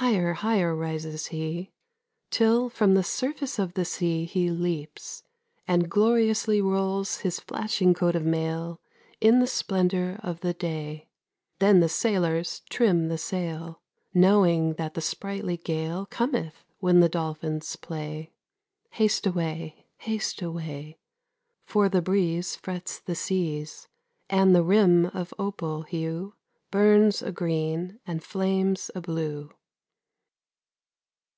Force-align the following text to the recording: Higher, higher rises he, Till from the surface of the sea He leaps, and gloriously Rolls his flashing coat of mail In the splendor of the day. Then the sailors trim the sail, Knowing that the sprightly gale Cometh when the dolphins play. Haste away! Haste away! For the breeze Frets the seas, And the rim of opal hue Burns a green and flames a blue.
Higher, 0.00 0.32
higher 0.34 0.74
rises 0.76 1.26
he, 1.28 1.72
Till 2.30 2.68
from 2.68 2.92
the 2.92 3.04
surface 3.04 3.58
of 3.60 3.72
the 3.72 3.84
sea 3.86 4.24
He 4.26 4.50
leaps, 4.50 5.22
and 5.68 5.88
gloriously 5.88 6.60
Rolls 6.60 7.18
his 7.18 7.38
flashing 7.40 7.94
coat 7.94 8.14
of 8.16 8.24
mail 8.24 8.80
In 9.20 9.38
the 9.38 9.46
splendor 9.46 10.18
of 10.22 10.40
the 10.40 10.52
day. 10.52 11.08
Then 11.60 11.78
the 11.80 11.88
sailors 11.88 12.60
trim 12.68 13.08
the 13.08 13.16
sail, 13.16 13.80
Knowing 14.12 14.74
that 14.74 14.92
the 14.94 15.00
sprightly 15.00 15.56
gale 15.56 16.06
Cometh 16.06 16.64
when 16.80 16.98
the 17.00 17.08
dolphins 17.08 17.76
play. 17.76 18.34
Haste 18.90 19.26
away! 19.26 19.86
Haste 19.98 20.42
away! 20.42 20.98
For 21.66 21.88
the 21.88 22.02
breeze 22.02 22.56
Frets 22.56 22.98
the 22.98 23.14
seas, 23.14 23.86
And 24.28 24.54
the 24.56 24.64
rim 24.64 25.06
of 25.06 25.32
opal 25.38 25.82
hue 25.84 26.34
Burns 26.72 27.22
a 27.22 27.30
green 27.32 28.00
and 28.04 28.22
flames 28.24 28.90
a 28.96 29.00
blue. 29.00 29.50